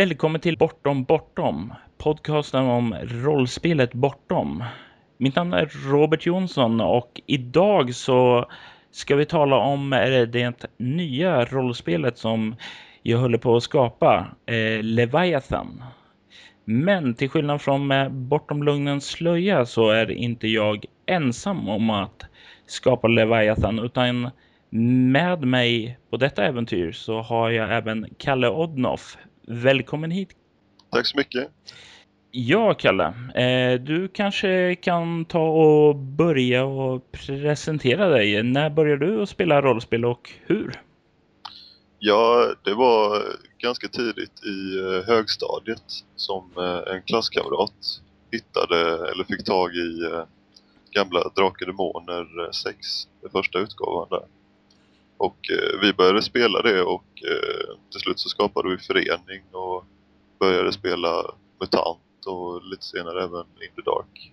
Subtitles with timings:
[0.00, 4.64] Välkommen till Bortom Bortom, podcasten om rollspelet Bortom.
[5.16, 8.50] Mitt namn är Robert Jonsson och idag så
[8.90, 9.90] ska vi tala om
[10.32, 12.56] det nya rollspelet som
[13.02, 15.82] jag håller på att skapa, eh, Leviathan.
[16.64, 22.26] Men till skillnad från eh, Bortom Lugnens slöja så är inte jag ensam om att
[22.66, 24.30] skapa Leviathan utan
[24.70, 29.16] med mig på detta äventyr så har jag även Kalle Odnoff.
[29.52, 30.28] Välkommen hit.
[30.90, 31.48] Tack så mycket.
[32.30, 33.14] Ja, Kalle.
[33.34, 38.42] Eh, du kanske kan ta och börja och presentera dig.
[38.42, 40.82] När började du att spela rollspel och hur?
[41.98, 43.22] Ja, det var
[43.58, 45.84] ganska tidigt i eh, högstadiet
[46.16, 48.00] som eh, en klasskamrat
[48.32, 49.98] hittade eller fick tag i
[50.90, 54.24] gamla Drakar Demoner 6, den första utgåvan där.
[55.16, 55.38] Och
[55.82, 57.04] vi började spela det och
[57.90, 59.84] till slut så skapade vi förening och
[60.38, 64.32] började spela MUTANT och lite senare även In the Dark.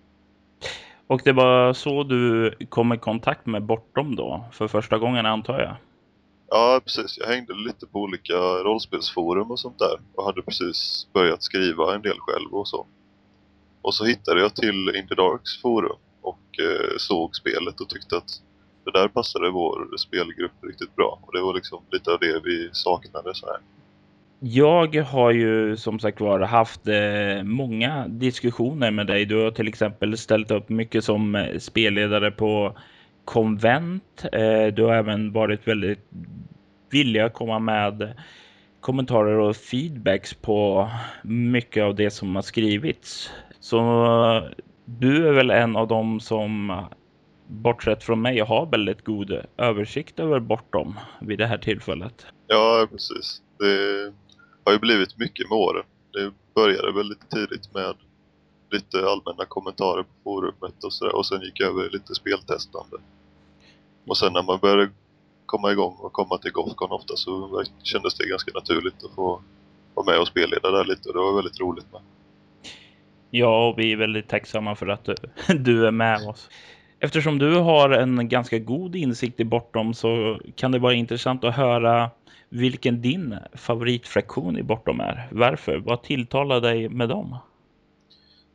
[1.06, 5.60] Och det var så du kom i kontakt med Bortom då, för första gången antar
[5.60, 5.76] jag?
[6.48, 7.18] Ja, precis.
[7.18, 12.02] Jag hängde lite på olika rollspelsforum och sånt där och hade precis börjat skriva en
[12.02, 12.86] del själv och så.
[13.82, 18.16] Och så hittade jag till In the Darks forum och eh, såg spelet och tyckte
[18.16, 18.42] att
[18.92, 21.18] det där passade vår spelgrupp riktigt bra.
[21.22, 23.56] Och det var liksom lite av det vi saknade så här.
[24.40, 29.24] Jag har ju som sagt var haft eh, många diskussioner med dig.
[29.24, 32.76] Du har till exempel ställt upp mycket som eh, spelledare på
[33.24, 34.24] konvent.
[34.32, 36.08] Eh, du har även varit väldigt
[36.90, 38.14] villig att komma med
[38.80, 40.90] kommentarer och feedbacks på
[41.22, 43.30] mycket av det som har skrivits.
[43.60, 43.78] Så
[44.84, 46.70] du är väl en av dem som
[47.48, 52.26] bortsett från mig har väldigt god översikt över bortom vid det här tillfället.
[52.46, 53.42] Ja, precis.
[53.58, 54.12] Det
[54.64, 55.84] har ju blivit mycket med åren.
[56.12, 57.94] Det började väl lite tidigt med
[58.70, 61.14] lite allmänna kommentarer på forumet och sådär.
[61.14, 62.96] Och sen gick jag över lite speltestande.
[64.06, 64.90] Och sen när man började
[65.46, 69.42] komma igång och komma till Gothcon ofta så kändes det ganska naturligt att få
[69.94, 71.08] vara med och spelleda där lite.
[71.08, 72.00] Och det var väldigt roligt med.
[73.30, 75.14] Ja, och vi är väldigt tacksamma för att du,
[75.54, 76.48] du är med oss.
[77.00, 81.54] Eftersom du har en ganska god insikt i Bortom så kan det vara intressant att
[81.54, 82.10] höra
[82.48, 85.28] vilken din favoritfraktion i Bortom är.
[85.30, 85.76] Varför?
[85.76, 87.36] Vad tilltalar dig med dem?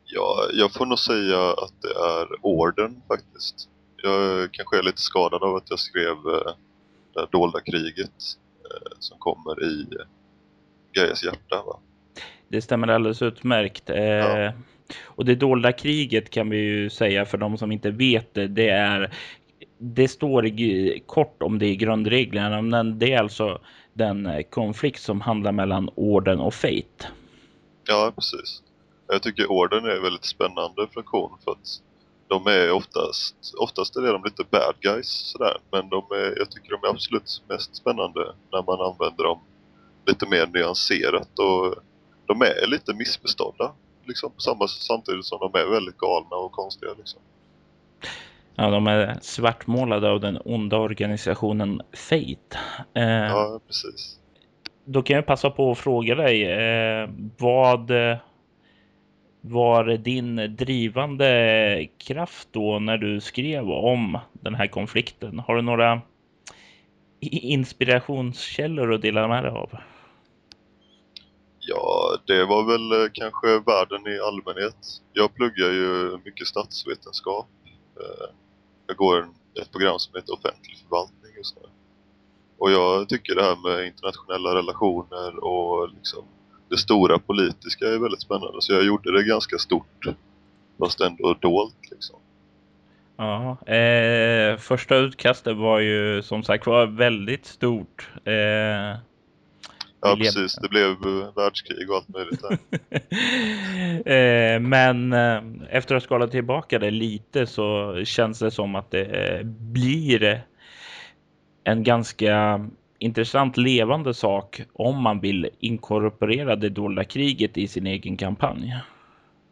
[0.06, 3.70] Ja, jag får nog säga att det är orden faktiskt.
[3.98, 6.54] Jag kanske är lite skadad av att jag skrev eh,
[7.14, 8.10] det dolda kriget
[8.66, 9.88] eh, som kommer i
[10.94, 11.80] Gaias hjärta va?
[12.48, 13.90] Det stämmer alldeles utmärkt.
[13.90, 14.54] Eh, ja.
[15.04, 18.70] Och det dolda kriget kan vi ju säga för de som inte vet det, det
[18.70, 19.14] är
[19.78, 23.62] det står kort om det i grundreglerna, men det är alltså
[23.94, 27.08] den eh, konflikt som handlar mellan orden och Fate.
[27.88, 28.62] Ja, precis.
[29.08, 31.82] Jag tycker orden är väldigt spännande fraktion för att
[32.28, 36.70] de är oftast, oftast är de lite bad guys sådär, men de är, jag tycker
[36.70, 39.40] de är absolut mest spännande när man använder dem
[40.06, 41.76] lite mer nyanserat och
[42.26, 43.72] de är lite missförstådda
[44.06, 46.92] liksom, samma, samtidigt som de är väldigt galna och konstiga.
[46.98, 47.22] Liksom.
[48.56, 52.60] Ja, de är svartmålade av den onda organisationen Fate.
[52.94, 54.20] Eh, ja, precis.
[54.86, 57.92] Då kan jag passa på att fråga dig, eh, vad
[59.42, 65.40] var din drivande kraft då när du skrev om den här konflikten?
[65.40, 66.02] Har du några
[67.32, 69.70] inspirationskällor att dela med dig av?
[72.26, 74.78] Det var väl eh, kanske världen i allmänhet.
[75.14, 77.48] Jag pluggar ju mycket statsvetenskap.
[78.00, 78.30] Eh,
[78.88, 79.30] jag går
[79.62, 81.68] ett program som heter offentlig förvaltning just nu.
[82.58, 86.24] Och jag tycker det här med internationella relationer och liksom
[86.70, 88.62] det stora politiska är väldigt spännande.
[88.62, 90.06] Så jag gjorde det ganska stort,
[90.80, 92.20] fast ändå dolt liksom.
[93.18, 98.10] Ja, eh, första utkastet var ju som sagt var väldigt stort.
[98.24, 99.00] Eh,
[100.04, 100.56] Ja, precis.
[100.56, 102.58] Det blev eh, världskrig och allt möjligt där.
[104.06, 109.42] Eh, men eh, efter att skala tillbaka det lite så känns det som att det
[109.46, 110.46] blir
[111.64, 112.66] en ganska
[113.00, 118.76] intressant levande sak om man vill inkorporera det dolda kriget i sin egen kampanj.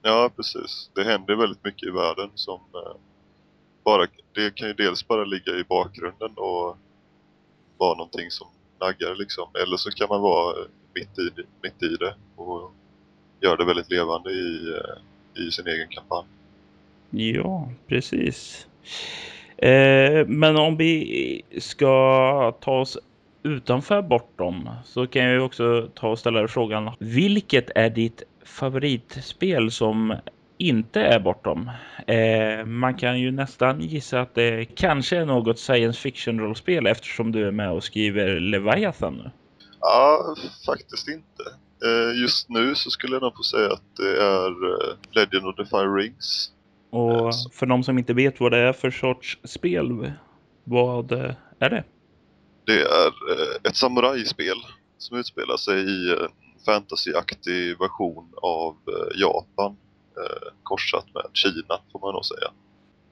[0.02, 0.92] Ja, precis.
[0.96, 2.60] Det händer väldigt mycket i världen som
[3.86, 6.78] bara, det kan ju dels bara ligga i bakgrunden och
[7.78, 8.48] vara någonting som
[8.82, 9.50] naggar liksom.
[9.64, 10.56] Eller så kan man vara
[10.94, 11.32] mitt i,
[11.64, 12.72] mitt i det och
[13.42, 16.26] göra det väldigt levande i, eh, i sin egen kampanj.
[17.10, 18.68] Ja, precis.
[19.58, 22.98] Eh, men om vi ska ta oss
[23.44, 26.92] utanför bortom så kan jag ju också ta och ställa frågan.
[27.00, 30.16] Vilket är ditt favoritspel som
[30.62, 31.72] inte är bortom?
[32.08, 37.48] Eh, man kan ju nästan gissa att det kanske är något science fiction-rollspel eftersom du
[37.48, 39.32] är med och skriver Leviathan nu.
[39.80, 40.36] Ja,
[40.66, 41.44] faktiskt inte.
[41.86, 45.56] Eh, just nu så skulle jag nog få säga att det är eh, Legend of
[45.56, 46.52] the Fire Rings.
[46.90, 50.12] Och för de som inte vet vad det är för sorts spel,
[50.64, 51.12] vad
[51.60, 51.84] är det?
[52.66, 54.58] Det är eh, ett samurajspel
[54.98, 56.30] som utspelar sig i en
[56.66, 58.76] fantasyaktig version av
[59.16, 59.78] Japan
[60.64, 62.52] korsat med Kina får man nog säga.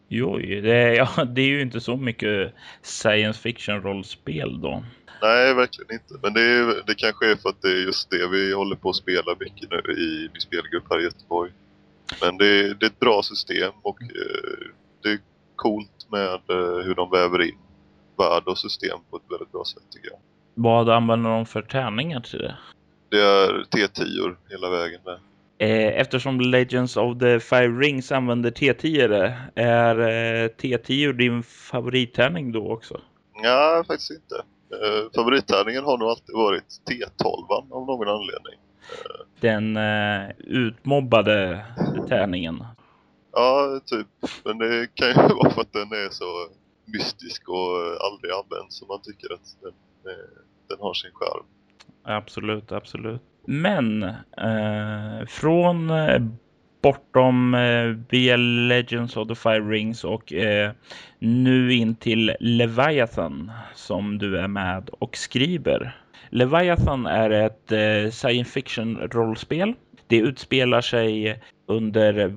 [0.07, 4.84] Jo, det är, ja, det är ju inte så mycket science fiction rollspel då.
[5.22, 6.13] Nej, verkligen inte.
[6.24, 8.90] Men det, är, det kanske är för att det är just det vi håller på
[8.90, 11.51] att spela mycket nu i min spelgrupp här i Göteborg.
[12.22, 14.68] Men det är, det är ett bra system och eh,
[15.04, 15.19] det är
[15.56, 17.57] coolt med eh, hur de väver in
[18.18, 20.19] värld och system på ett väldigt bra sätt tycker jag.
[20.54, 22.57] Vad använder de för tärningar till det?
[23.10, 25.19] Det är T10 hela vägen med.
[25.62, 32.72] Eh, eftersom Legends of the Five Rings använder T10 är eh, T10 din favorittärning då
[32.72, 33.02] också?
[33.44, 34.36] Nej, faktiskt inte.
[34.72, 38.60] Eh, favorittärningen har nog alltid varit T12 av någon anledning.
[38.92, 39.26] Eh.
[39.40, 41.66] Den eh, utmobbade
[42.08, 42.64] tärningen.
[43.32, 44.08] Ja, typ.
[44.46, 46.26] Men det kan ju vara för att den är så
[46.86, 49.74] mystisk och aldrig används som man tycker att den,
[50.70, 51.46] den har sin skärm.
[52.04, 53.22] Absolut, absolut.
[53.51, 54.04] Men
[54.38, 56.22] eh, från eh,
[56.81, 60.72] bortom eh, via Legends of the Five Rings och eh,
[61.19, 65.98] nu in till Leviathan som du är med och skriver.
[66.30, 69.74] Leviathan är ett eh, science fiction rollspel.
[70.07, 72.34] Det utspelar sig under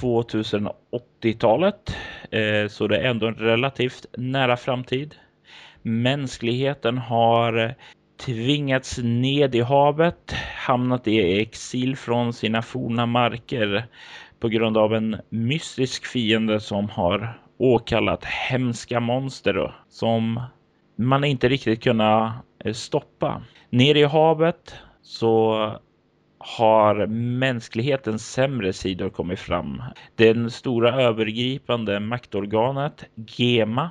[0.00, 1.96] 2080-talet
[2.30, 5.14] eh, så det är ändå en relativt nära framtid.
[5.82, 7.74] Mänskligheten har
[8.16, 10.34] tvingats ned i havet,
[10.66, 13.86] hamnat i exil från sina forna marker
[14.40, 20.40] på grund av en mystisk fiende som har åkallat hemska monster som
[20.96, 22.32] man inte riktigt kunnat
[22.64, 23.42] eh, stoppa.
[23.70, 25.70] Nere i havet så
[26.38, 29.82] har mänsklighetens sämre sidor kommit fram.
[30.14, 33.90] Den stora övergripande maktorganet GEMA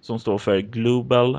[0.00, 1.38] som står för Global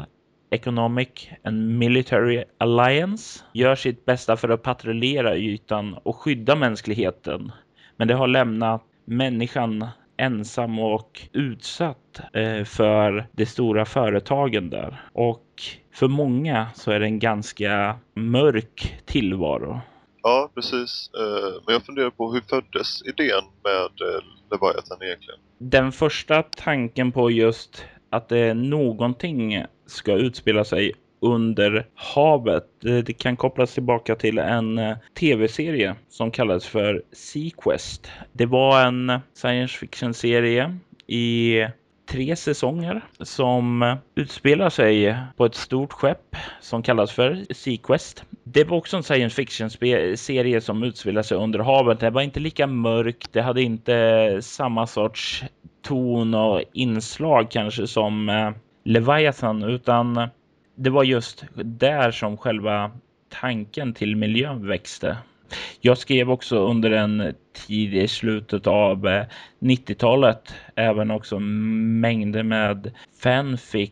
[0.52, 7.52] Economic and Military Alliance gör sitt bästa för att patrullera ytan och skydda mänskligheten.
[7.98, 9.88] Men det har lämnat människan
[10.18, 15.02] ensam och utsatt eh, för de stora företagen där.
[15.14, 15.46] Och
[15.94, 19.82] för många så är det en ganska mörk tillvaro.
[20.24, 21.10] Ja, precis.
[21.20, 25.40] Eh, men jag funderar på hur föddes idén med eh, Leviathan egentligen?
[25.58, 32.66] Den första tanken på just att det någonting ska utspela sig under havet.
[32.82, 38.12] Det kan kopplas tillbaka till en eh, tv-serie som kallades för Sequest.
[38.32, 40.78] Det var en science fiction-serie
[41.08, 41.66] i
[42.10, 48.24] tre säsonger som utspelar sig på ett stort skepp som kallas för Sequest.
[48.44, 52.00] Det var också en science fiction-serie som utspelar sig under havet.
[52.00, 53.34] Det var inte lika mörkt.
[53.34, 55.44] Det hade inte eh, samma sorts
[55.82, 58.52] ton och inslag kanske som eh,
[58.84, 60.30] Leviathan utan
[60.76, 62.92] det var just där som själva
[63.30, 65.18] tanken till miljön växte.
[65.82, 67.34] Jag skrev också under en
[67.68, 69.26] tid i slutet av eh,
[69.60, 72.92] 90-talet även också mängder med
[73.24, 73.92] fanfic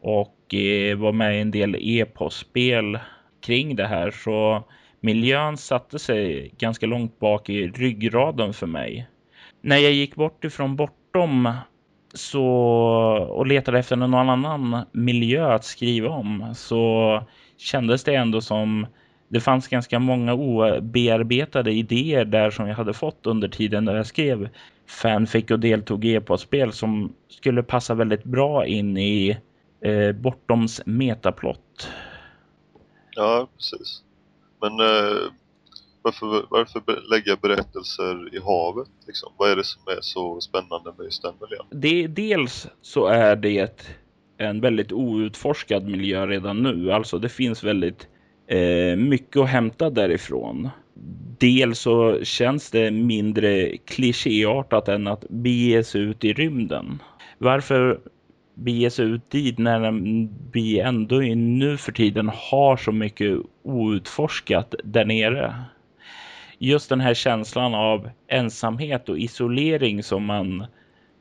[0.00, 2.98] och eh, var med i en del e-postspel
[3.40, 4.64] kring det här så
[5.00, 9.06] miljön satte sig ganska långt bak i ryggraden för mig.
[9.60, 10.76] När jag gick bort ifrån
[11.14, 11.52] bortom
[12.14, 12.44] så,
[13.30, 17.22] och letade efter någon annan miljö att skriva om så
[17.56, 18.86] kändes det ändå som
[19.28, 24.06] det fanns ganska många obearbetade idéer där som jag hade fått under tiden när jag
[24.06, 24.48] skrev
[24.86, 29.38] fanfic och deltog i e-postspel som skulle passa väldigt bra in i
[29.80, 31.88] eh, Bortoms metaplott.
[33.10, 34.02] Ja, precis.
[34.60, 35.16] Men eh,
[36.04, 38.88] varför, varför lägga berättelser i havet?
[39.06, 39.32] Liksom?
[39.36, 41.66] Vad är det som är så spännande med just den miljön?
[41.70, 43.88] Det, dels så är det
[44.38, 46.92] en väldigt outforskad miljö redan nu.
[46.92, 48.08] Alltså det finns väldigt
[48.46, 50.68] eh, mycket att hämta därifrån.
[51.38, 57.02] Dels så känns det mindre klichéartat än att bege sig ut i rymden.
[57.38, 58.00] Varför
[58.54, 59.92] bege sig ut dit när
[60.52, 65.54] vi ändå nu för tiden har så mycket outforskat där nere?
[66.58, 70.66] Just den här känslan av ensamhet och isolering som man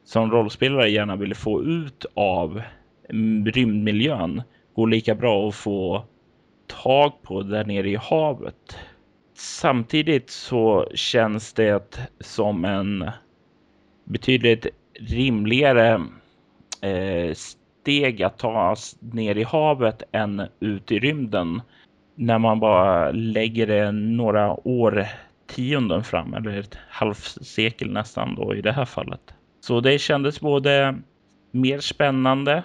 [0.04, 2.62] som rollspelare gärna vill få ut av
[3.10, 4.42] mm, rymdmiljön
[4.76, 6.06] går lika bra att få
[6.68, 8.78] tag på där nere i havet.
[9.34, 13.10] Samtidigt så känns det som en
[14.04, 14.68] betydligt
[15.00, 16.02] rimligare
[16.82, 21.62] eh, steg att ta ner i havet än ut i rymden
[22.16, 28.72] när man bara lägger det några årtionden fram eller ett halvsekel nästan då i det
[28.72, 29.34] här fallet.
[29.62, 30.96] Så det kändes både
[31.52, 32.64] mer spännande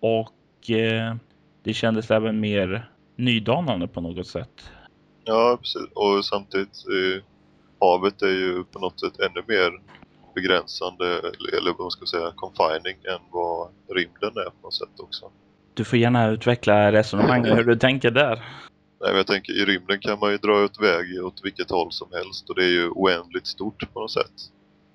[0.00, 1.14] och eh,
[1.62, 4.70] det kändes även mer nydanande på något sätt.
[5.24, 5.88] Ja, precis.
[5.94, 7.22] Och samtidigt, eh,
[7.80, 9.80] havet är ju på något sätt ännu mer
[10.34, 11.06] begränsande,
[11.58, 15.30] eller vad man ska säga, confining än vad rymden är på något sätt också.
[15.74, 18.42] Du får gärna utveckla resonemanget hur du tänker där.
[19.00, 22.08] Nej, jag tänker i rymden kan man ju dra ut väg åt vilket håll som
[22.12, 24.32] helst och det är ju oändligt stort på något sätt.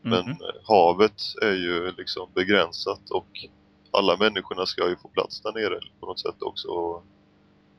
[0.02, 0.38] Men mm.
[0.64, 3.48] havet är ju liksom begränsat och
[3.92, 7.02] alla människorna ska ju få plats där nere på något sätt också.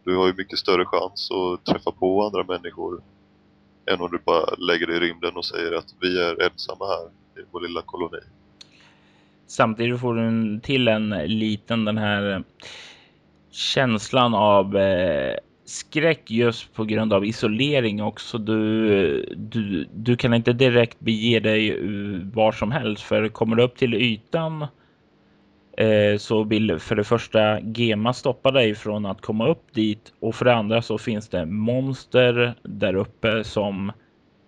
[0.05, 3.03] Du har ju mycket större chans att träffa på andra människor
[3.87, 7.07] än om du bara lägger dig i rymden och säger att vi är ensamma här
[7.43, 8.19] i vår lilla koloni.
[9.47, 12.45] Samtidigt får du till en liten den här
[13.51, 18.39] känslan av eh, skräck just på grund av isolering också.
[18.39, 23.63] Du, du, du kan inte direkt bege dig eh, var som helst för kommer du
[23.63, 24.67] upp till ytan
[25.77, 30.35] eh, så vill för det första Gema stoppa dig från att komma upp dit och
[30.35, 33.93] för det andra så finns det monster där uppe som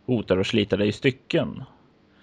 [0.06, 1.62] hotar att slita dig i stycken.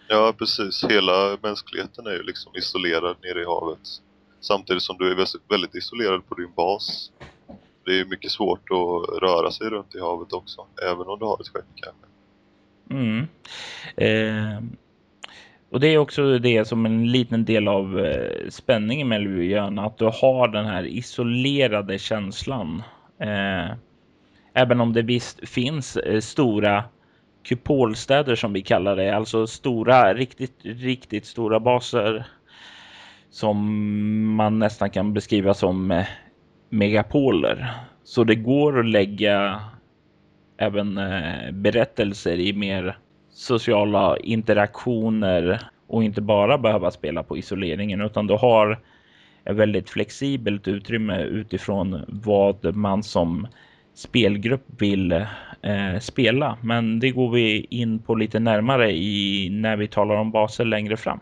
[0.07, 0.85] Ja, precis.
[0.89, 3.79] Hela mänskligheten är ju liksom isolerad nere i havet.
[4.41, 7.11] Samtidigt som du är väldigt isolerad på din bas.
[7.85, 11.41] Det är mycket svårt att röra sig runt i havet också, även om du har
[11.41, 12.05] ett skepp kanske.
[12.89, 13.27] Mm.
[13.97, 14.63] Eh,
[15.69, 19.97] och det är också det som en liten del av eh, spänningen med miljön, att
[19.97, 22.83] du har den här isolerade känslan.
[23.19, 23.75] Eh,
[24.53, 26.83] även om det visst finns eh, stora
[27.43, 32.25] kupolstäder som vi kallar det, alltså stora, riktigt, riktigt stora baser
[33.29, 36.05] som man nästan kan beskriva som eh,
[36.69, 37.73] megapoler.
[38.03, 39.61] Så det går att lägga
[40.57, 42.97] även eh, berättelser i mer
[43.29, 48.79] sociala interaktioner och inte bara behöva spela på isoleringen utan du har
[49.45, 53.47] ett väldigt flexibelt utrymme utifrån vad man som
[53.93, 55.11] spelgrupp vill
[55.61, 56.57] eh, spela.
[56.61, 60.97] Men det går vi in på lite närmare i när vi talar om baser längre
[60.97, 61.19] fram.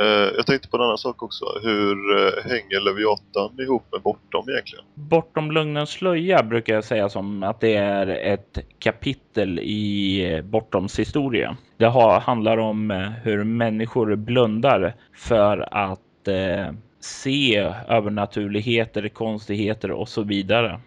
[0.00, 1.44] Eh, jag tänkte på en annan sak också.
[1.62, 4.84] Hur eh, hänger Leviatan ihop med Bortom egentligen?
[4.94, 10.98] Bortom Lugnens slöja brukar jag säga som att det är ett kapitel i eh, Bortoms
[10.98, 11.56] historia.
[11.76, 11.88] Det
[12.20, 20.80] handlar om eh, hur människor blundar för att eh, se övernaturligheter, konstigheter och så vidare.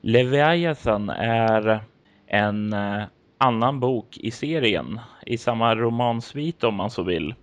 [0.00, 1.80] Leviathan är
[2.26, 3.02] en eh,
[3.38, 7.34] annan bok i serien, i samma romansvit om man så vill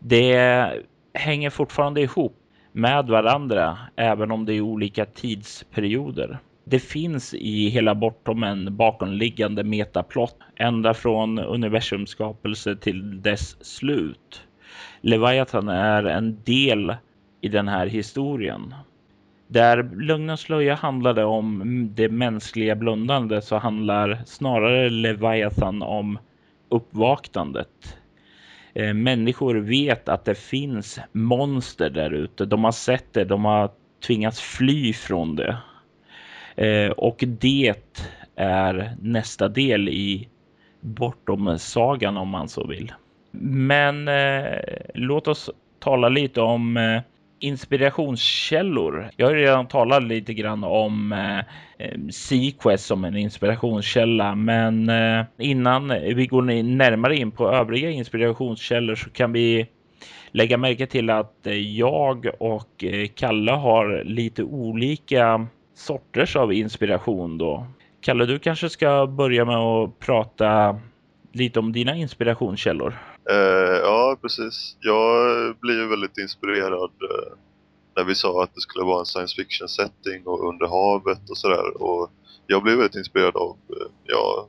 [0.00, 0.72] det
[1.14, 2.36] hänger fortfarande ihop
[2.72, 6.38] med varandra, även om det är olika tidsperioder.
[6.64, 14.42] Det finns i hela bortom en bakomliggande metaplott ända från universums skapelse till dess slut.
[15.00, 16.94] Leviathan är en del
[17.40, 18.74] i den här historien.
[19.48, 21.62] Där Lugn och slöja handlade om
[21.94, 26.18] det mänskliga blundandet så handlar snarare Leviathan om
[26.68, 27.99] uppvaknandet.
[28.74, 32.44] Eh, människor vet att det finns monster där ute.
[32.44, 33.70] De har sett det, de har
[34.06, 35.56] tvingats fly från det.
[36.56, 37.74] Eh, och det
[38.36, 40.28] är nästa del i
[40.80, 42.92] bortom sagan om man så vill.
[43.30, 44.58] Men eh,
[44.94, 47.02] låt oss tala lite om eh,
[47.40, 49.10] inspirationskällor.
[49.16, 51.38] Jag har redan talat lite grann om eh,
[51.78, 58.94] eh, Sequest som en inspirationskälla, men eh, innan vi går närmare in på övriga inspirationskällor
[58.94, 59.66] så kan vi
[60.32, 67.38] lägga märke till att eh, jag och eh, Kalle har lite olika sorters av inspiration
[67.38, 67.66] då.
[68.00, 70.80] Kalle, du kanske ska börja med att prata
[71.32, 72.94] lite om dina inspirationskällor.
[73.30, 74.76] Uh, ja, precis.
[74.80, 77.36] Jag ju väldigt inspirerad uh,
[77.96, 81.38] när vi sa att det skulle vara en science fiction setting och under havet och
[81.38, 81.82] sådär.
[81.82, 82.10] Och
[82.46, 84.48] jag blev väldigt inspirerad av uh, ja,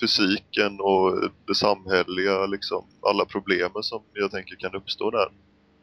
[0.00, 5.28] fysiken och det samhälleliga, liksom alla problemen som jag tänker kan uppstå där.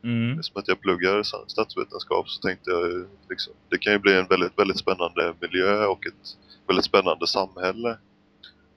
[0.03, 0.43] Mm.
[0.43, 4.59] Som att jag pluggar statsvetenskap så tänkte jag liksom, det kan ju bli en väldigt,
[4.59, 7.97] väldigt spännande miljö och ett väldigt spännande samhälle.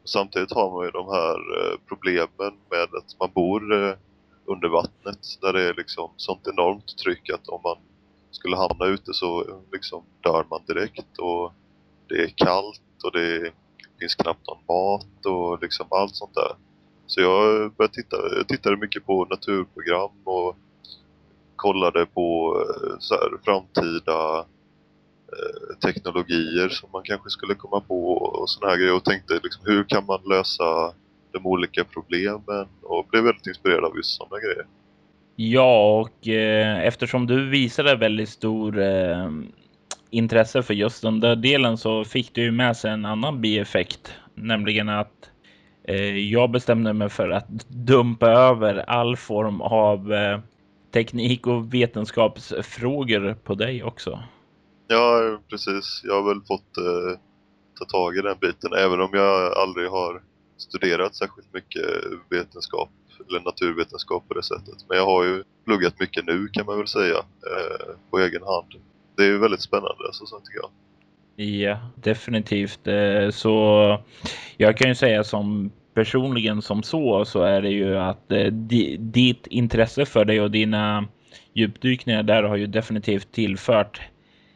[0.04, 3.95] Samtidigt har man ju de här eh, problemen med att man bor eh,
[4.45, 7.76] under vattnet där det är liksom sånt enormt tryck att om man
[8.30, 11.52] skulle hamna ute så eh, liksom dör man direkt och
[12.09, 13.52] det är kallt och det
[14.00, 16.52] finns knappt någon mat och liksom allt sånt där.
[17.07, 20.57] Så jag började titta, jag tittade mycket på naturprogram och
[21.57, 22.57] kollade på
[22.99, 24.45] så här, framtida eh,
[25.32, 29.62] Eh, teknologier som man kanske skulle komma på och sådana här grejer och tänkte liksom,
[29.66, 30.94] hur kan man lösa
[31.32, 34.66] de olika problemen och blev väldigt inspirerad av just sådana grejer.
[35.37, 39.30] Ja, och eh, eftersom du visade väldigt stor eh,
[40.10, 44.14] intresse för just den där delen så fick du ju med sig en annan bieffekt,
[44.34, 45.30] nämligen att
[45.84, 50.40] eh, jag bestämde mig för att dumpa över all form av eh,
[50.92, 54.22] teknik och vetenskapsfrågor på dig också.
[54.92, 56.00] Ja, precis.
[56.04, 57.18] Jag har väl fått eh,
[57.78, 60.23] ta tag i den biten, även om jag aldrig har
[60.56, 61.87] studerat särskilt mycket
[62.30, 62.90] vetenskap
[63.28, 64.85] eller naturvetenskap på det sättet.
[64.88, 68.75] Men jag har ju pluggat mycket nu kan man väl säga, eh, på egen hand.
[69.16, 70.70] Det är ju väldigt spännande så, så tycker jag.
[71.47, 72.87] Ja, definitivt.
[72.87, 73.99] Eh, så
[74.56, 78.47] jag kan ju säga som personligen som så så är det ju att eh,
[78.99, 81.09] ditt intresse för dig och dina
[81.54, 84.00] djupdykningar där har ju definitivt tillfört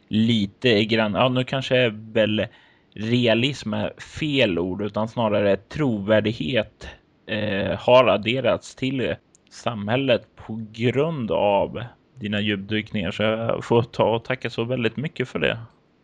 [0.07, 1.13] lite grann.
[1.13, 2.47] Ja, nu kanske väl
[2.93, 6.87] realism är fel ord utan snarare trovärdighet
[7.27, 9.15] eh, har adderats till
[9.49, 11.83] samhället på grund av
[12.15, 13.11] dina djupdykningar.
[13.11, 15.59] Så jag får ta och tacka så väldigt mycket för det.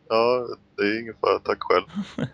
[0.09, 1.39] Ja, det är ingen fara.
[1.39, 1.83] Tack själv.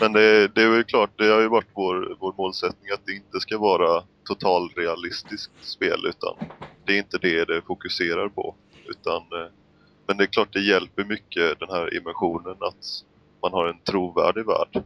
[0.00, 3.12] Men det, det är väl klart, det har ju varit vår, vår målsättning att det
[3.12, 6.34] inte ska vara totalrealistiskt spel utan
[6.86, 8.54] det är inte det det fokuserar på.
[8.88, 9.50] Utan, eh,
[10.06, 13.04] men det är klart det hjälper mycket den här immersionen att
[13.42, 14.84] man har en trovärdig värld.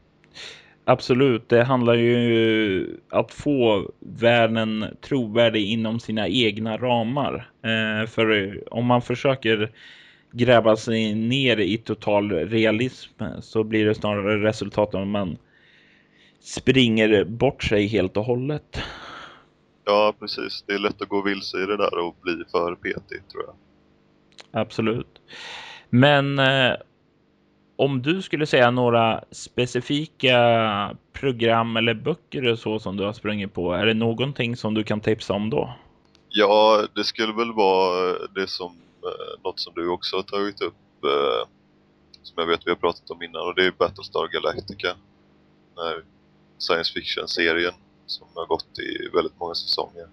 [0.85, 7.51] Absolut, det handlar ju att få världen trovärdig inom sina egna ramar.
[7.63, 9.73] Eh, för om man försöker
[10.33, 15.39] gräva sig ner i total realism så blir det snarare resultatet om man
[16.41, 18.81] springer bort sig helt och hållet.
[19.85, 20.65] Ja, precis.
[20.67, 23.55] Det är lätt att gå vilse i det där och bli för petig, tror jag.
[24.51, 25.16] Absolut.
[25.91, 26.73] Men eh,
[27.77, 30.39] om du skulle säga några specifika
[31.13, 34.85] program eller böcker och så som du har sprungit på, är det någonting som du
[34.85, 35.75] kan tipsa om då?
[36.29, 40.61] Ja, det skulle väl vara eh, det som eh, något som du också har tagit
[40.61, 41.49] upp eh,
[42.23, 44.97] som jag vet vi har pratat om innan och det är Battlestar Galactica.
[45.75, 46.03] Den
[46.59, 47.75] science fiction-serien
[48.07, 50.07] som har gått i väldigt många säsonger.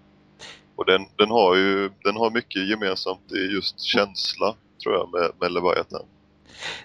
[0.76, 5.30] Och den, den har ju den har mycket gemensamt i just känsla tror jag med,
[5.40, 6.06] med Leviathan.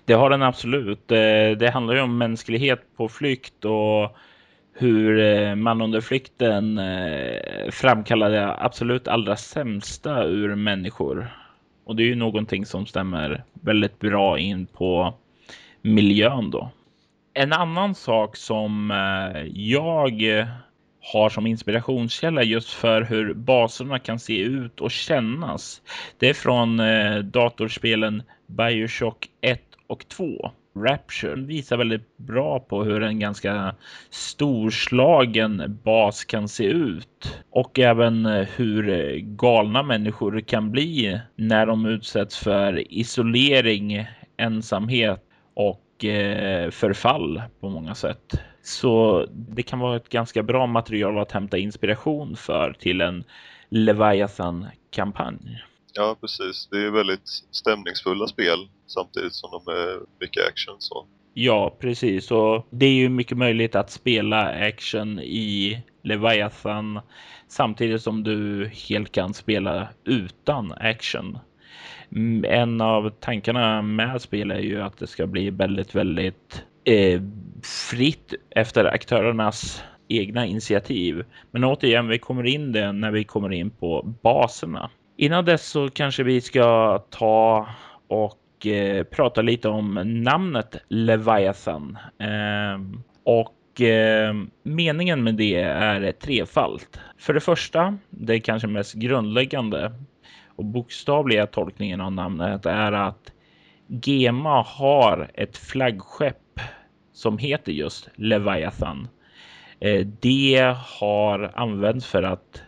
[0.05, 1.11] Det har den absolut.
[1.11, 4.17] Eh, det handlar ju om mänsklighet på flykt och
[4.73, 11.33] hur eh, man under flykten eh, framkallar det absolut allra sämsta ur människor.
[11.85, 15.13] Och det är ju någonting som stämmer väldigt bra in på
[15.81, 16.69] miljön då.
[17.33, 18.93] En annan sak som
[19.53, 20.21] jag
[21.13, 25.81] har som inspirationskälla just för hur baserna kan se ut och kännas.
[26.17, 30.51] Det är från eh, datorspelen Bioshock 1 och 2.
[30.75, 33.75] Rapture visar väldigt bra på hur en ganska
[34.09, 41.65] storslagen bas kan se ut och även eh, hur eh, galna människor kan bli när
[41.65, 48.41] de utsätts för isolering, ensamhet och eh, förfall på många sätt.
[48.63, 53.23] Så det kan vara ett ganska bra material att hämta inspiration för till en
[53.69, 55.63] Leviathan-kampanj.
[55.93, 56.67] Ja, precis.
[56.71, 60.75] Det är väldigt stämningsfulla spel samtidigt som de är mycket action.
[60.79, 61.05] Så.
[61.33, 62.31] Ja, precis.
[62.31, 66.99] Och det är ju mycket möjligt att spela action i Leviathan
[67.47, 71.39] samtidigt som du helt kan spela utan action.
[72.11, 77.21] Mm, en av tankarna med spel är ju att det ska bli väldigt, väldigt eh,
[77.63, 81.23] fritt efter aktörernas egna initiativ.
[81.51, 84.89] Men återigen, vi kommer in det när vi kommer in på baserna.
[85.17, 87.69] Innan dess så kanske vi ska ta
[88.07, 91.97] och eh, prata lite om namnet Leviathan.
[92.19, 92.79] Eh,
[93.23, 96.99] och eh, meningen med det är trefalt.
[97.17, 99.91] För det första, det kanske mest grundläggande
[100.55, 103.31] och bokstavliga tolkningen av namnet är att
[103.87, 106.37] Gema har ett flaggskepp
[107.19, 109.07] som heter just Leviathan.
[109.79, 112.63] Eh, det har använts för att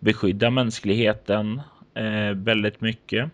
[0.00, 1.60] beskydda mänskligheten
[1.94, 3.30] eh, väldigt mycket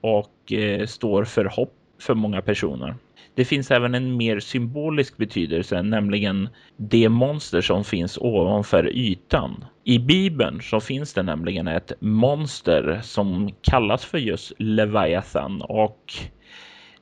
[0.00, 2.94] och eh, står för hopp för många personer.
[3.34, 9.64] Det finns även en mer symbolisk betydelse, nämligen det monster som finns ovanför ytan.
[9.84, 16.14] I Bibeln så finns det nämligen ett monster som kallas för just Leviathan och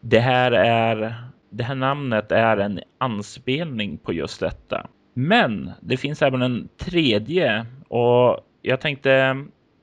[0.00, 4.87] det här är det här namnet är en anspelning på just detta.
[5.15, 9.37] Men det finns även en tredje och jag tänkte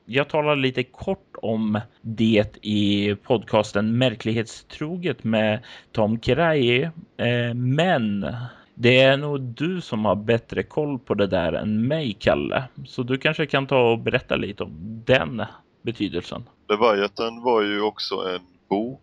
[0.04, 6.82] jag talar lite kort om det i podcasten Märklighetstroget med Tom Kirayi.
[7.16, 8.26] Eh, men
[8.74, 12.64] det är nog du som har bättre koll på det där än mig, Kalle.
[12.86, 15.42] Så du kanske kan ta och berätta lite om den
[15.82, 16.42] betydelsen.
[16.68, 19.02] Leviathan var ju också en bok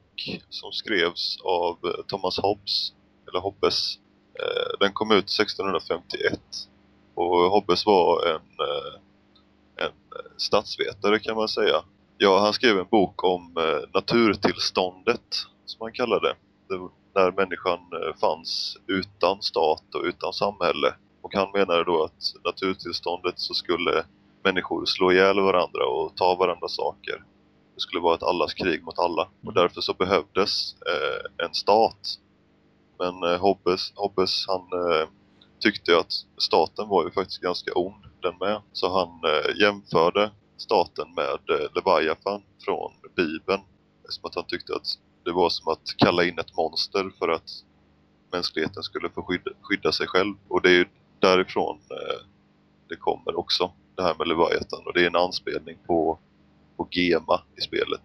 [0.50, 2.94] som skrevs av eh, Thomas Hobbes,
[3.28, 4.00] eller Hobbes.
[4.40, 6.40] Eh, den kom ut 1651
[7.16, 9.02] och Hobbes var en eh,
[9.86, 9.92] en
[10.38, 11.84] statsvetare kan man säga.
[12.18, 13.54] Ja, han skrev en bok om
[13.94, 16.36] naturtillståndet, som han kallade det.
[17.16, 17.80] när människan
[18.22, 20.94] fanns utan stat och utan samhälle.
[21.22, 24.04] Och han menade då att naturtillståndet så skulle
[24.44, 27.24] människor slå ihjäl varandra och ta varandras saker.
[27.78, 29.28] Det skulle vara ett allas krig mot alla.
[29.46, 32.20] Och därför så behövdes eh, en stat.
[33.00, 35.08] Men eh, Hobbes, Hobbes han eh,
[35.60, 38.62] tyckte att staten var ju faktiskt ganska ond den med.
[38.74, 43.62] Så han eh, jämförde staten med eh, Leviathan från Bibeln.
[44.10, 44.88] Som att han tyckte att
[45.26, 47.50] det var som att kalla in ett monster för att
[48.32, 50.36] mänskligheten skulle få skydda, skydda sig själv.
[50.48, 50.86] Och det är ju
[51.20, 52.26] därifrån eh,
[52.90, 54.86] det kommer också, det här med Leviathan.
[54.86, 56.20] Och det är en anspelning på,
[56.78, 58.02] på Gema i spelet.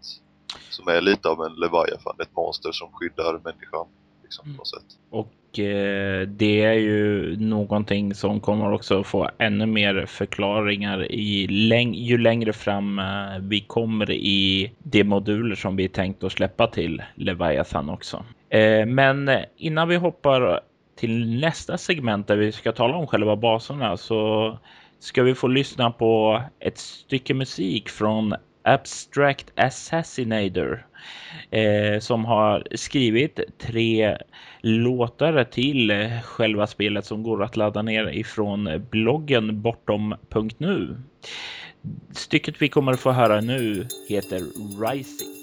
[0.71, 3.87] Som är lite av en Leviathan, ett monster som skyddar människan.
[4.23, 4.99] Liksom, på något sätt.
[5.11, 11.95] Och Eh, det är ju någonting som kommer också få ännu mer förklaringar i läng
[11.95, 17.03] ju längre fram eh, vi kommer i de moduler som vi tänkt att släppa till
[17.15, 18.25] Leviathan också.
[18.49, 20.61] Eh, men innan vi hoppar
[20.97, 24.59] till nästa segment där vi ska tala om själva baserna så
[24.99, 30.87] ska vi få lyssna på ett stycke musik från Abstract Assassinator
[31.51, 34.19] eh, som har skrivit tre
[34.61, 40.97] låtar till eh, själva spelet som går att ladda ner ifrån bloggen bortom.nu.
[42.13, 44.41] Stycket vi kommer att få höra nu heter
[44.91, 45.42] Rising.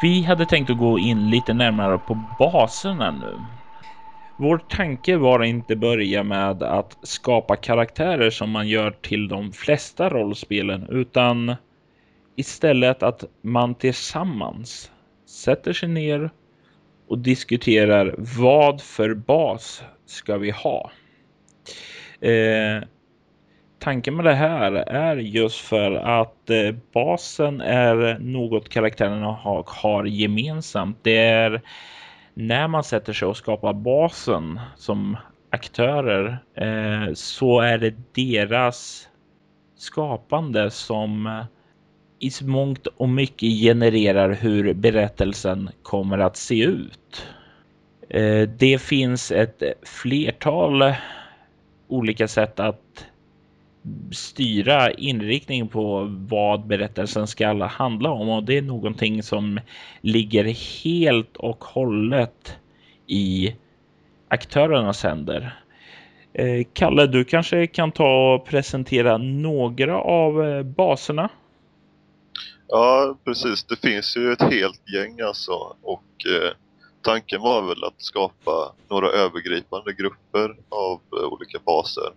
[0.00, 3.46] Vi hade tänkt att gå in lite närmare på baserna nu.
[4.36, 10.08] Vår tanke var inte börja med att skapa karaktärer som man gör till de flesta
[10.08, 11.54] rollspelen utan
[12.36, 14.90] istället att man tillsammans
[15.26, 16.30] sätter sig ner
[17.08, 20.90] och diskuterar vad för bas ska vi ha.
[22.20, 22.82] Eh,
[23.78, 30.04] tanken med det här är just för att eh, basen är något karaktärerna har, har
[30.04, 30.98] gemensamt.
[31.02, 31.62] Det är
[32.34, 35.16] när man sätter sig och skapar basen som
[35.50, 39.08] aktörer eh, så är det deras
[39.76, 41.42] skapande som
[42.18, 47.26] i mångt och mycket genererar hur berättelsen kommer att se ut.
[48.08, 50.94] Eh, det finns ett flertal
[51.88, 53.06] olika sätt att
[54.12, 59.60] styra inriktning på vad berättelsen ska handla om och det är någonting som
[60.00, 60.44] ligger
[60.84, 62.56] helt och hållet
[63.06, 63.54] i
[64.28, 65.62] aktörernas händer.
[66.32, 71.28] Eh, Kalle, du kanske kan ta och presentera några av eh, baserna?
[72.68, 73.64] Ja, precis.
[73.64, 76.52] Det finns ju ett helt gäng alltså och eh,
[77.02, 82.12] tanken var väl att skapa några övergripande grupper av eh, olika baser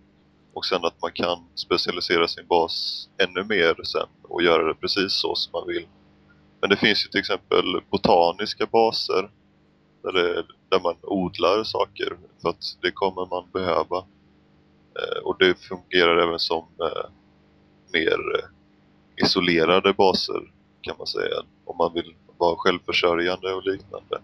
[0.54, 5.12] och sen att man kan specialisera sin bas ännu mer sen och göra det precis
[5.12, 5.86] så som man vill.
[6.60, 9.30] Men det finns ju till exempel botaniska baser
[10.02, 13.98] där, det, där man odlar saker för att det kommer man behöva.
[14.98, 17.10] Eh, och det fungerar även som eh,
[17.92, 24.20] mer eh, isolerade baser kan man säga om man vill vara självförsörjande och liknande.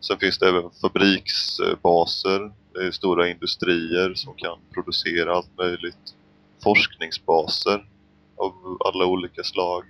[0.00, 6.14] Sen finns det även fabriksbaser det är stora industrier som kan producera allt möjligt.
[6.62, 7.84] Forskningsbaser
[8.36, 8.52] av
[8.84, 9.84] alla olika slag.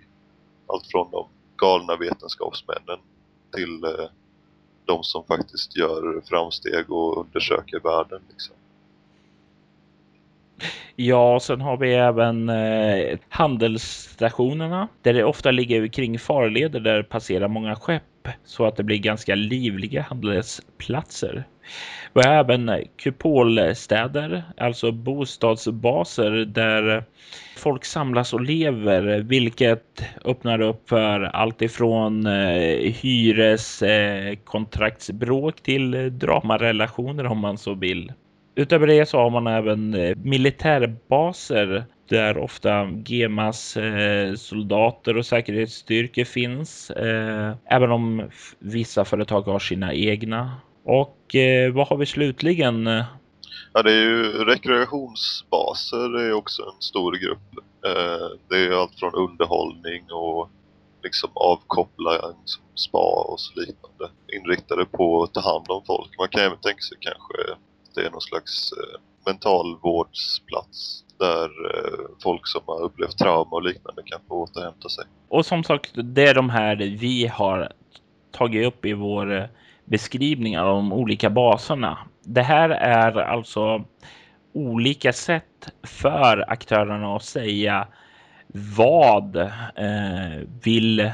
[0.67, 2.99] Allt från de galna vetenskapsmännen
[3.55, 4.09] till eh,
[4.85, 8.21] de som faktiskt gör framsteg och undersöker världen.
[8.31, 8.55] Liksom.
[10.97, 17.05] Ja, sen har vi även eh, handelsstationerna där det ofta ligger kring farleder där det
[17.05, 18.03] passerar många skepp
[18.45, 21.45] så att det blir ganska livliga handelsplatser.
[22.13, 27.05] Vi har även kupolstäder, alltså bostadsbaser där
[27.57, 36.19] folk samlas och lever, vilket öppnar upp för allt ifrån eh, hyres, eh, kontraktsbråk till
[36.19, 38.13] dramarelationer om man så vill.
[38.55, 46.25] Utöver det så har man även eh, militärbaser där ofta GEMAs eh, soldater och säkerhetsstyrkor
[46.25, 46.91] finns.
[46.91, 50.57] Eh, även om vissa företag har sina egna.
[50.85, 52.87] Och eh, vad har vi slutligen?
[53.73, 57.67] Ja, det är ju rekreationsbaser det är också en stor grupp.
[57.87, 60.51] Eh, det är allt från underhållning och
[61.03, 64.11] liksom avkoppla liksom spa och så liknande.
[64.33, 66.19] Inriktade på att ta hand om folk.
[66.19, 67.35] Man kan även tänka sig kanske
[67.95, 74.03] det är någon slags eh, mentalvårdsplats där eh, folk som har upplevt trauma och liknande
[74.05, 75.05] kan få återhämta sig.
[75.29, 77.73] Och som sagt, det är de här vi har
[78.33, 79.45] tagit upp i vår eh,
[79.85, 81.99] beskrivning av de olika baserna.
[82.23, 83.85] Det här är alltså
[84.53, 87.87] olika sätt för aktörerna att säga
[88.77, 91.13] vad eh, vill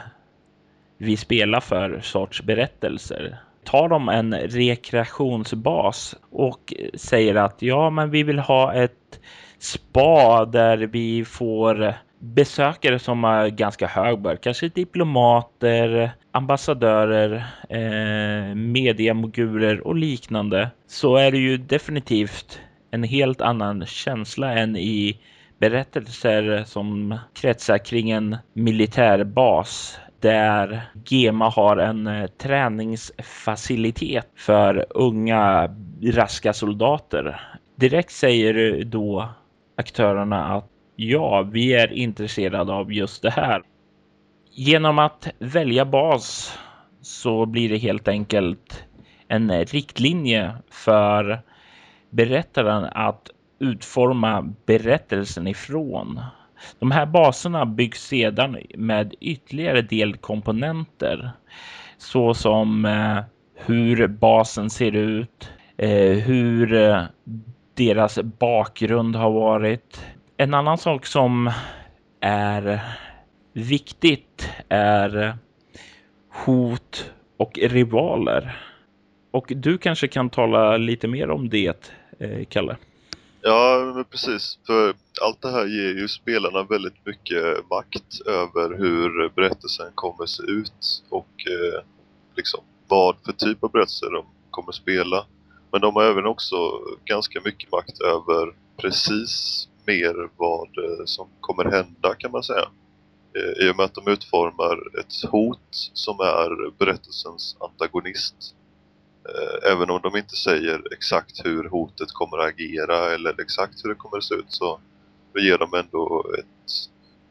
[0.98, 3.40] vi spela för sorts berättelser
[3.70, 9.20] tar de en rekreationsbas och säger att ja, men vi vill ha ett
[9.58, 19.94] spa där vi får besökare som är ganska högbör, kanske diplomater, ambassadörer, eh, mediamoguler och
[19.94, 25.18] liknande, så är det ju definitivt en helt annan känsla än i
[25.58, 36.52] berättelser som kretsar kring en militärbas där Gema har en eh, träningsfacilitet för unga raska
[36.52, 37.40] soldater.
[37.76, 39.28] Direkt säger då
[39.76, 43.62] aktörerna att ja, vi är intresserade av just det här.
[44.50, 46.58] Genom att välja bas
[47.00, 48.84] så blir det helt enkelt
[49.28, 51.42] en riktlinje för
[52.10, 56.20] berättaren att utforma berättelsen ifrån.
[56.78, 61.32] De här baserna byggs sedan med ytterligare delkomponenter
[61.98, 63.18] såsom eh,
[63.54, 67.02] hur basen ser ut, eh, hur eh,
[67.74, 70.04] deras bakgrund har varit.
[70.36, 71.50] En annan sak som
[72.20, 72.80] är
[73.52, 75.36] viktigt är
[76.44, 78.56] hot och rivaler.
[79.30, 81.92] Och du kanske kan tala lite mer om det,
[82.48, 82.76] Kalle?
[83.42, 84.58] Ja, precis.
[84.66, 90.42] För allt det här ger ju spelarna väldigt mycket makt över hur berättelsen kommer se
[90.42, 91.82] ut och eh,
[92.36, 95.26] liksom vad för typ av berättelse de kommer spela.
[95.72, 96.56] Men de har även också
[97.04, 102.68] ganska mycket makt över precis mer vad eh, som kommer hända kan man säga.
[103.36, 108.54] Eh, I och med att de utformar ett hot som är berättelsens antagonist.
[109.28, 113.88] Eh, även om de inte säger exakt hur hotet kommer att agera eller exakt hur
[113.88, 114.80] det kommer att se ut så
[115.38, 116.70] ger de ändå ett,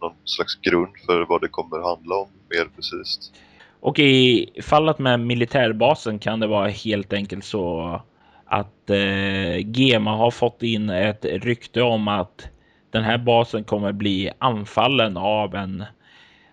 [0.02, 3.32] någon slags grund för vad det kommer handla om mer precis.
[3.80, 8.02] Och i fallet med militärbasen kan det vara helt enkelt så
[8.46, 12.50] att eh, Gema har fått in ett rykte om att
[12.92, 15.84] den här basen kommer bli anfallen av en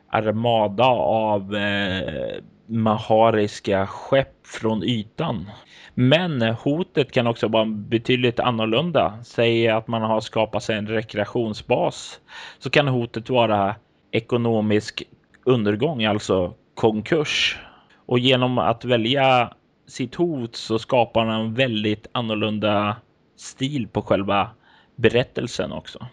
[0.09, 5.50] armada av eh, mahariska skepp från ytan.
[5.98, 9.18] Men hotet kan också vara betydligt annorlunda.
[9.24, 12.20] Säg att man har skapat sig en rekreationsbas
[12.59, 13.74] så kan hotet vara
[14.11, 15.02] ekonomisk
[15.44, 17.59] undergång, alltså konkurs.
[18.06, 19.54] Och genom att välja
[19.87, 22.96] sitt hot så skapar man en väldigt annorlunda
[23.37, 24.50] stil på själva
[24.96, 26.06] berättelsen också.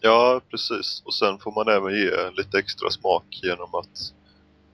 [0.00, 1.02] Ja, precis.
[1.04, 4.12] Och sen får man även ge lite extra smak genom att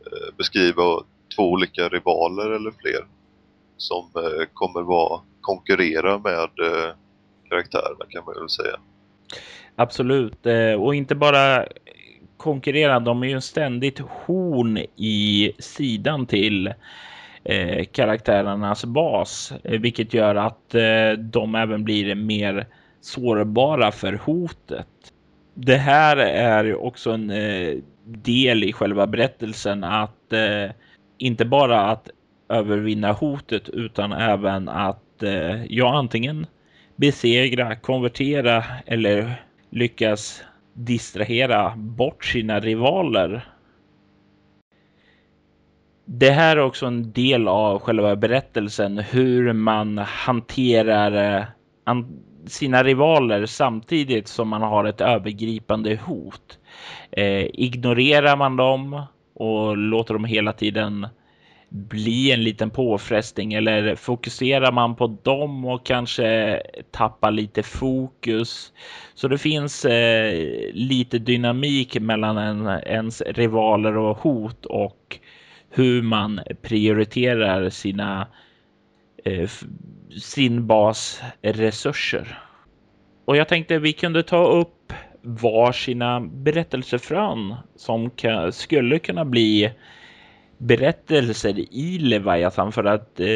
[0.06, 1.02] eh, beskriva
[1.36, 3.06] två olika rivaler eller fler
[3.76, 6.34] som eh, kommer vara konkurrera med
[6.68, 6.94] eh,
[7.48, 8.76] karaktärerna kan man väl säga.
[9.76, 11.66] Absolut, eh, och inte bara
[12.36, 16.66] konkurrera, de är ju ständigt horn i sidan till
[17.44, 22.66] eh, karaktärernas bas, vilket gör att eh, de även blir mer
[23.00, 24.86] sårbara för hotet.
[25.54, 30.70] Det här är också en eh, del i själva berättelsen att eh,
[31.18, 32.10] inte bara att
[32.52, 36.46] övervinna hotet utan även att eh, ja, antingen
[36.96, 43.48] besegra, konvertera eller lyckas distrahera bort sina rivaler.
[46.04, 51.44] Det här är också en del av själva berättelsen hur man hanterar eh,
[52.46, 56.58] sina rivaler samtidigt som man har ett övergripande hot.
[57.10, 59.02] Eh, ignorerar man dem
[59.34, 61.06] och låter dem hela tiden
[61.72, 68.72] bli en liten påfrestning eller fokuserar man på dem och kanske tappar lite fokus?
[69.14, 70.32] Så det finns eh,
[70.72, 75.18] lite dynamik mellan en, ens rivaler och hot och
[75.70, 78.26] hur man prioriterar sina
[79.24, 79.50] eh,
[80.20, 82.38] sin bas resurser.
[83.24, 84.92] Och jag tänkte vi kunde ta upp
[85.22, 88.10] var sina berättelsefrön som
[88.50, 89.72] skulle kunna bli
[90.62, 93.26] berättelser i Leviathan för att eh,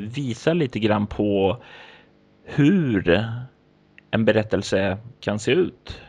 [0.00, 1.62] visa lite grann på
[2.44, 3.24] hur
[4.10, 6.00] en berättelse kan se ut.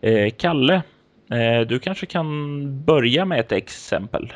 [0.00, 0.82] Eh, Kalle,
[1.30, 4.32] eh, du kanske kan börja med ett exempel.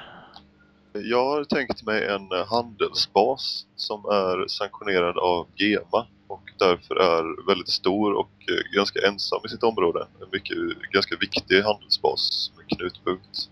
[0.93, 7.69] Jag har tänkt mig en handelsbas som är sanktionerad av GEMA och därför är väldigt
[7.69, 10.07] stor och eh, ganska ensam i sitt område.
[10.21, 10.57] En mycket,
[10.93, 13.51] ganska viktig handelsbas med knutpunkt.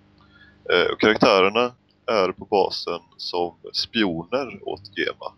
[0.72, 1.72] Eh, och karaktärerna
[2.06, 5.32] är på basen som spioner åt GEMA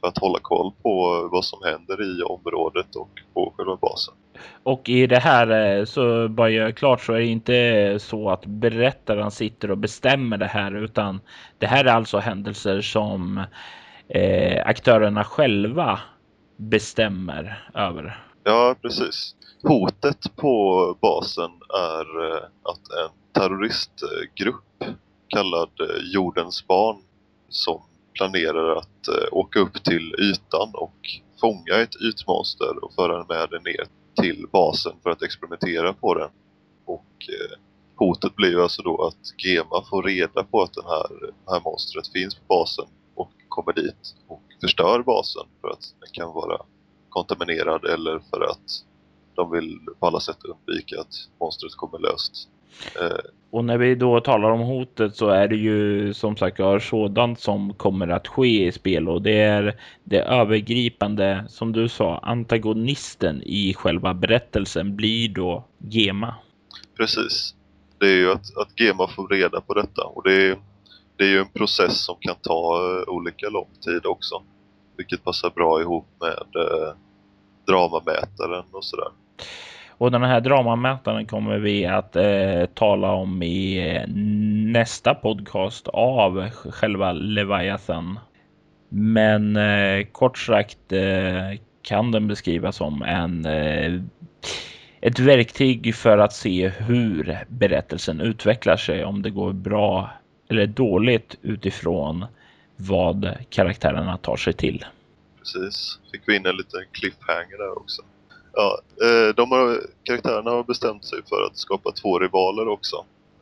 [0.00, 4.14] för att hålla koll på vad som händer i området och på själva basen.
[4.62, 9.30] Och i det här så bara jag klart så är det inte så att berättaren
[9.30, 11.20] sitter och bestämmer det här utan
[11.58, 13.44] det här är alltså händelser som
[14.08, 16.00] eh, aktörerna själva
[16.56, 18.24] bestämmer över.
[18.44, 19.34] Ja, precis.
[19.62, 24.64] Hotet på basen är att en terroristgrupp
[25.28, 26.96] kallad eh, Jordens barn
[27.48, 27.82] som
[28.14, 30.96] planerar att eh, åka upp till ytan och
[31.40, 33.86] fånga ett ytmonster och föra med det ner
[34.22, 36.30] till basen för att experimentera på den.
[36.84, 37.58] Och eh,
[37.96, 41.60] hotet blir ju alltså då att Gema får reda på att den här, det här
[41.64, 46.62] monstret finns på basen och kommer dit och förstör basen för att den kan vara
[47.08, 48.84] kontaminerad eller för att
[49.34, 52.48] de vill på alla sätt undvika att monstret kommer löst.
[53.00, 53.18] Eh.
[53.50, 57.74] Och när vi då talar om hotet så är det ju som sagt sådant som
[57.74, 63.74] kommer att ske i spel och det är det övergripande som du sa antagonisten i
[63.74, 66.34] själva berättelsen blir då Gema.
[66.96, 67.54] Precis.
[67.98, 70.58] Det är ju att, att Gema får reda på detta och det är,
[71.16, 74.42] det är ju en process som kan ta eh, olika lång tid också.
[74.96, 76.94] Vilket passar bra ihop med eh,
[77.66, 79.08] dramamätaren och sådär.
[79.98, 84.08] Och den här dramamätaren kommer vi att eh, tala om i eh,
[84.72, 88.18] nästa podcast av själva Leviathan.
[88.88, 94.00] Men eh, kort sagt eh, kan den beskrivas som en eh,
[95.00, 100.10] ett verktyg för att se hur berättelsen utvecklar sig, om det går bra
[100.48, 102.24] eller dåligt utifrån
[102.76, 104.84] vad karaktärerna tar sig till.
[105.38, 105.98] Precis.
[106.12, 108.02] Fick vi in en liten cliffhanger där också.
[108.60, 112.96] Ja, eh, de har, karaktärerna har bestämt sig för att skapa två rivaler också.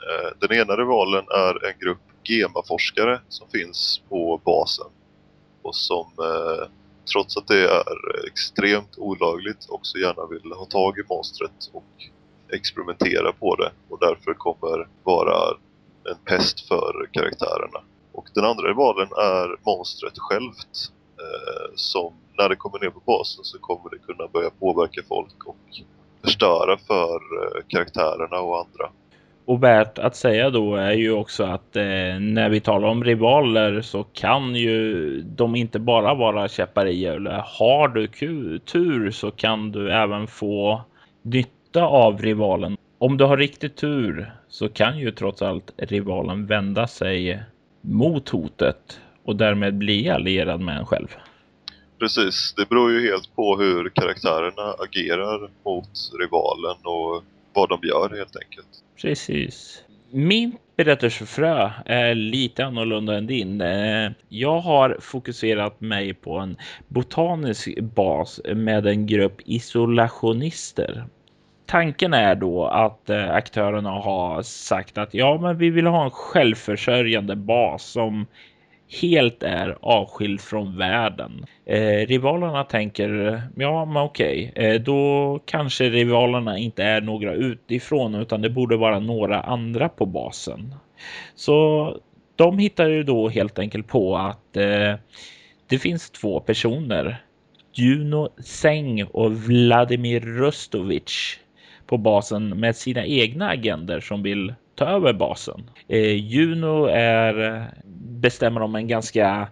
[0.09, 4.87] Eh, den ena rivalen är en grupp gemaforskare som finns på basen
[5.63, 6.69] och som eh,
[7.13, 11.93] trots att det är extremt olagligt också gärna vill ha tag i monstret och
[12.53, 15.57] experimentera på det och därför kommer vara
[16.11, 17.81] en pest för karaktärerna.
[18.13, 23.45] Och den andra rivalen är monstret självt eh, som när det kommer ner på basen
[23.45, 25.57] så kommer det kunna börja påverka folk och
[26.25, 28.91] förstöra för eh, karaktärerna och andra.
[29.45, 31.83] Och värt att säga då är ju också att eh,
[32.21, 37.45] när vi talar om rivaler så kan ju de inte bara vara käppar i eller
[37.59, 38.09] har du
[38.59, 40.81] tur så kan du även få
[41.23, 42.77] nytta av rivalen.
[42.99, 47.43] Om du har riktigt tur så kan ju trots allt rivalen vända sig
[47.81, 51.17] mot hotet och därmed bli allierad med en själv.
[51.99, 55.91] Precis, det beror ju helt på hur karaktärerna agerar mot
[56.21, 58.69] rivalen och vad de gör helt enkelt.
[59.03, 59.83] Precis.
[60.11, 63.61] Min berättelsefrö är lite annorlunda än din.
[63.61, 66.57] Eh, jag har fokuserat mig på en
[66.89, 71.05] botanisk bas med en grupp isolationister.
[71.67, 76.11] Tanken är då att eh, aktörerna har sagt att ja, men vi vill ha en
[76.11, 78.27] självförsörjande bas som
[78.89, 81.47] helt är avskild från världen.
[81.65, 88.43] Eh, rivalerna tänker, ja men okej, eh, då kanske rivalerna inte är några utifrån utan
[88.43, 90.75] det borde vara några andra på basen.
[91.35, 91.97] Så
[92.37, 94.95] de hittar ju då helt enkelt på att eh,
[95.69, 97.23] det finns två personer,
[97.75, 101.39] Juno Seng och Vladimir Rostovich
[101.87, 105.71] på basen med sina egna agender som vill ta över basen.
[105.89, 107.65] Eh, Juno är,
[108.21, 109.49] bestämmer om en ganska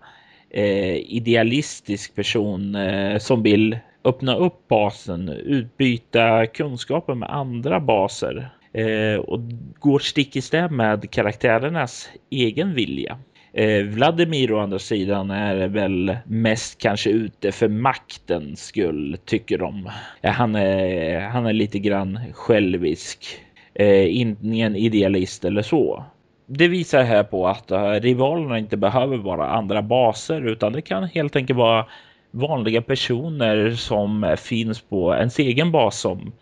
[0.50, 9.20] eh, idealistisk person eh, som vill öppna upp basen, utbyta kunskaper med andra baser eh,
[9.20, 9.40] och
[9.78, 13.18] går stick i stäv med karaktärernas egen vilja.
[13.52, 19.90] Eh, Vladimir å andra sidan är väl mest kanske ute för maktens skull tycker de.
[20.22, 23.43] Eh, han är, han är lite grann självisk
[23.74, 26.04] eh, ingen idealist eller så.
[26.46, 31.04] Det visar här på att eh, rivalerna inte behöver vara andra baser utan det kan
[31.04, 31.86] helt enkelt vara
[32.30, 36.32] vanliga personer som finns på ens egen bas som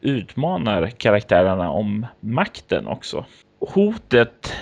[0.00, 3.24] utmanar karaktärerna om makten också.
[3.60, 4.52] Hotet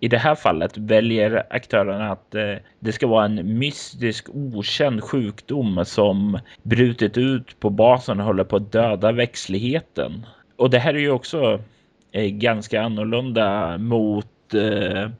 [0.00, 5.84] i det här fallet väljer aktörerna att eh, det ska vara en mystisk okänd sjukdom
[5.84, 10.26] som brutit ut på basen och håller på att döda växtligheten
[10.58, 11.60] och det här är ju också
[12.12, 15.10] eh, ganska annorlunda mot eh,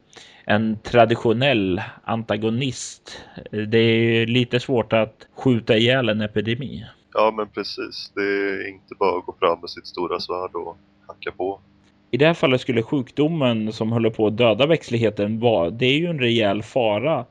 [0.45, 3.25] en traditionell antagonist.
[3.51, 6.85] Det är lite svårt att skjuta ihjäl en epidemi.
[7.15, 8.13] Ja, men precis.
[8.15, 10.77] Det är inte bara att gå fram med sitt stora svärd och
[11.07, 11.61] hacka på.
[12.11, 15.99] I det här fallet skulle sjukdomen som håller på att döda växtligheten vara, det är
[15.99, 17.25] ju en rejäl fara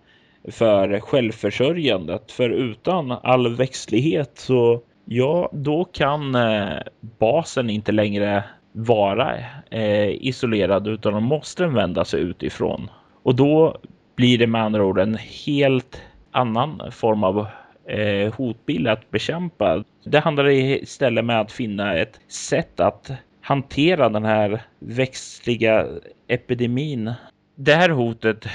[0.51, 2.31] för självförsörjandet.
[2.31, 6.77] För utan all växtlighet så Ja, då kan eh,
[7.19, 9.35] basen inte längre vara
[9.69, 12.89] eh, isolerad utan de måste vända sig utifrån.
[13.23, 13.77] Och då
[14.15, 16.01] blir det med andra ord en helt
[16.31, 17.47] annan form av
[17.85, 19.83] eh, hotbild att bekämpa.
[20.03, 25.85] Det handlar istället med att finna ett sätt att hantera den här växtliga
[26.27, 27.13] epidemin.
[27.55, 28.47] Det här hotet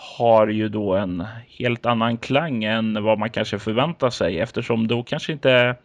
[0.00, 1.26] har ju då en
[1.58, 5.76] helt annan klang än vad man kanske förväntar sig eftersom då kanske inte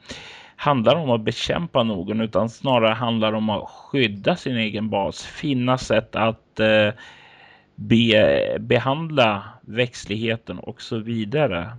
[0.55, 5.77] handlar om att bekämpa någon utan snarare handlar om att skydda sin egen bas, finna
[5.77, 6.93] sätt att eh,
[7.75, 11.77] be, behandla växtligheten och så vidare.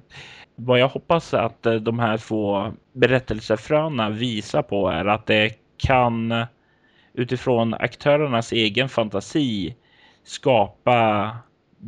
[0.55, 6.47] Vad jag hoppas att eh, de här två berättelsefröna visar på är att det kan
[7.14, 9.74] utifrån aktörernas egen fantasi
[10.24, 11.30] skapa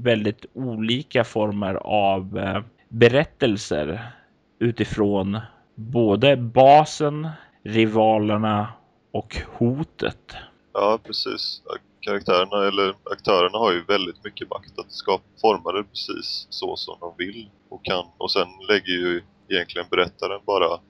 [0.03, 4.12] väldigt olika former av eh, berättelser
[4.59, 5.40] utifrån
[5.74, 7.28] både basen,
[7.62, 8.72] rivalerna
[9.12, 10.34] och hotet.
[10.72, 11.62] Ja, precis.
[12.01, 16.96] Karaktärerna eller aktörerna har ju väldigt mycket makt att skapa, forma det precis så som
[17.01, 18.05] de vill och kan.
[18.18, 20.80] Och sen lägger ju egentligen berättaren bara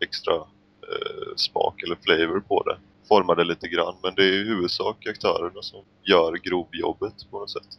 [0.00, 2.78] extra eh, smak eller flavor på det.
[3.08, 7.50] Formar det lite grann, men det är i huvudsak aktörerna som gör grovjobbet på något
[7.50, 7.78] sätt.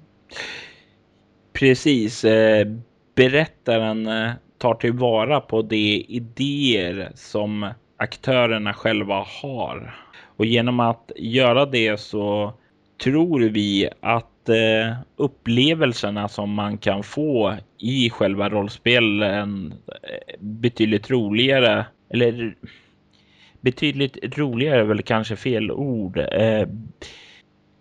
[1.54, 2.24] Precis.
[2.24, 2.68] Eh,
[3.16, 9.96] berättaren eh, tar tillvara på de idéer som aktörerna själva har.
[10.38, 12.54] Och genom att göra det så
[13.04, 21.86] tror vi att eh, upplevelserna som man kan få i själva rollspelen eh, betydligt roligare
[22.10, 22.56] eller
[23.62, 26.18] betydligt roligare är väl kanske fel ord.
[26.18, 26.68] Eh,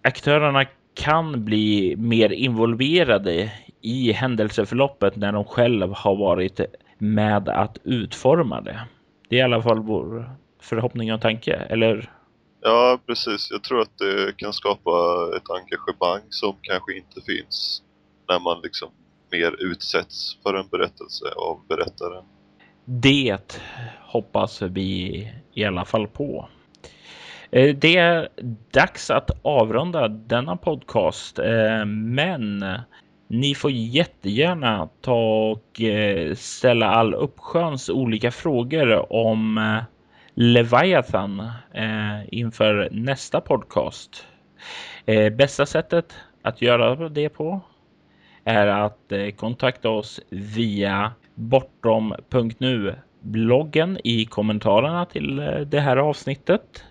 [0.02, 0.64] aktörerna
[0.94, 6.60] kan bli mer involverade i händelseförloppet när de själv har varit
[6.98, 8.80] med att utforma det.
[9.28, 10.30] Det är i alla fall vår
[10.60, 12.10] förhoppning och tanke, eller?
[12.60, 13.48] Ja, precis.
[13.50, 14.90] Jag tror att det kan skapa
[15.36, 17.82] ett engagemang som kanske inte finns
[18.28, 18.88] när man liksom
[19.32, 22.24] mer utsätts för en berättelse av berättaren.
[22.84, 23.58] Det
[24.00, 26.48] hoppas vi i alla fall på.
[27.52, 28.28] Eh, det är
[28.70, 32.64] dags att avrunda denna podcast, eh, men
[33.28, 39.80] ni får jättegärna ta och eh, ställa all uppsköns olika frågor om
[40.34, 41.50] Leviathan
[42.28, 44.26] inför nästa podcast.
[45.38, 47.60] Bästa sättet att göra det på
[48.44, 55.36] är att kontakta oss via bortom.nu bloggen i kommentarerna till
[55.66, 56.84] det här avsnittet.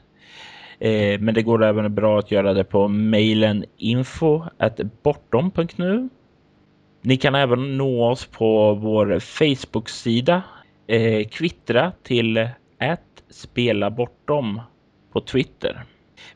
[0.81, 4.43] Eh, men det går även bra att göra det på mejlen info
[5.03, 6.09] bortom.nu.
[7.01, 10.43] Ni kan även nå oss på vår Facebook-sida.
[10.87, 12.37] Eh, kvittra till
[12.79, 14.61] att spela bortom
[15.13, 15.83] på Twitter.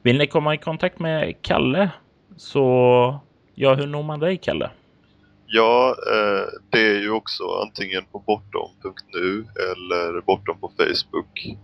[0.02, 1.90] Vill ni komma i kontakt med Kalle
[2.38, 3.20] så
[3.56, 4.72] ja, hur når man dig Kalle?
[5.48, 11.58] Ja, eh, det är ju också antingen på bortom.nu eller bortom på Facebook